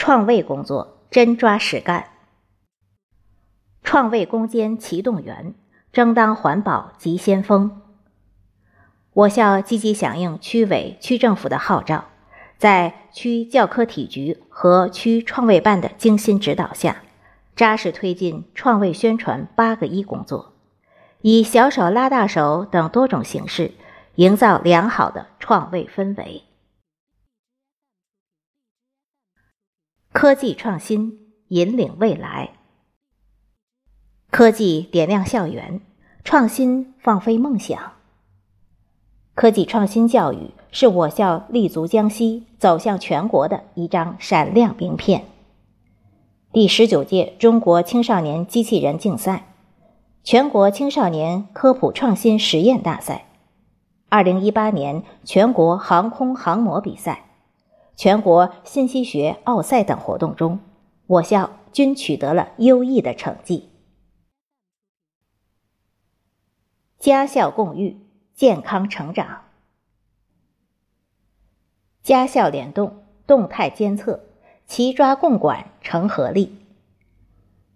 [0.00, 2.06] 创卫工作真抓实干。
[3.82, 5.52] 创卫攻坚齐动员，
[5.92, 7.82] 争当环保急先锋。
[9.12, 12.06] 我校积极响应区委区政府的号召，
[12.56, 17.02] 在区教科体局和区创卫办的精心指导下，
[17.54, 20.54] 扎实推进创卫宣传“八个一”工作，
[21.20, 23.72] 以小手拉大手等多种形式，
[24.14, 26.44] 营造良好的创卫氛围。
[30.12, 32.50] 科技创新引领未来，
[34.28, 35.80] 科技点亮校园，
[36.24, 37.92] 创新放飞梦想。
[39.36, 45.26] 科技创新教育是我校立足江西、走向全国的一张闪亮名片。
[46.52, 49.54] 第十九届中国青少年机器人竞赛、
[50.24, 53.26] 全国青少年科普创新实验大赛、
[54.08, 57.29] 二零一八年全国航空航模比赛。
[58.00, 60.60] 全国信息学奥赛等活动中，
[61.06, 63.68] 我校均取得了优异的成绩。
[66.98, 67.98] 家校共育，
[68.32, 69.42] 健康成长；
[72.02, 74.24] 家校联动，动态监测，
[74.66, 76.56] 齐抓共管成合力。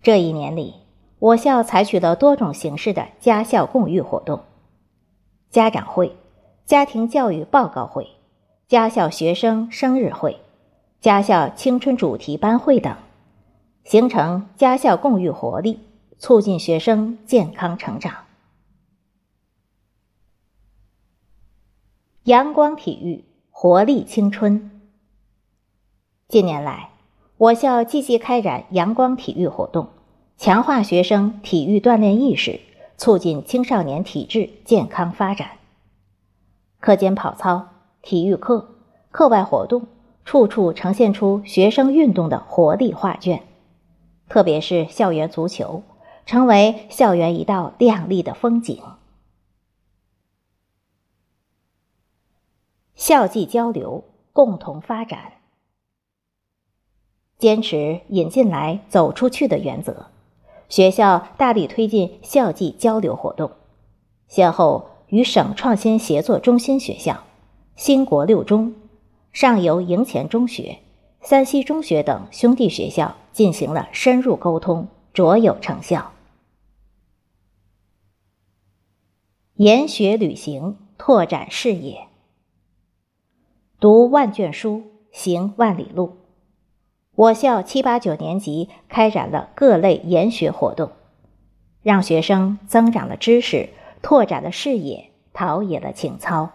[0.00, 0.76] 这一年里，
[1.18, 4.44] 我校采取了多种形式的家校共育活动：
[5.50, 6.16] 家长会、
[6.64, 8.15] 家庭教育报告会。
[8.68, 10.40] 家校学生生日会、
[11.00, 12.96] 家校青春主题班会等，
[13.84, 15.78] 形成家校共育活力，
[16.18, 18.24] 促进学生健康成长。
[22.24, 24.68] 阳光体育，活力青春。
[26.26, 26.90] 近年来，
[27.36, 29.90] 我校积极开展阳光体育活动，
[30.36, 32.58] 强化学生体育锻炼意识，
[32.96, 35.50] 促进青少年体质健康发展。
[36.80, 37.68] 课间跑操。
[38.06, 38.76] 体育课、
[39.10, 39.88] 课外活动，
[40.24, 43.42] 处处呈现出学生运动的活力画卷。
[44.28, 45.82] 特别是校园足球，
[46.24, 48.80] 成为校园一道亮丽的风景。
[52.94, 55.32] 校际交流，共同发展。
[57.38, 60.06] 坚持引进来、走出去的原则，
[60.68, 63.50] 学校大力推进校际交流活动，
[64.28, 67.25] 先后与省创新协作中心学校。
[67.76, 68.74] 兴国六中、
[69.34, 70.78] 上游营前中学、
[71.20, 76.12] 三溪中学等兄弟学校进行了深入沟通，卓有成效。
[79.56, 82.08] 研学旅行，拓展视野。
[83.78, 84.82] 读万卷书，
[85.12, 86.16] 行万里路。
[87.14, 90.92] 我校七八九年级开展了各类研学活动，
[91.82, 93.68] 让学生增长了知识，
[94.00, 96.52] 拓展了视野，陶冶了情操。